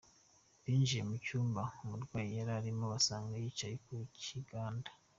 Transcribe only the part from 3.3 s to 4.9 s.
yicaye ku gitanda.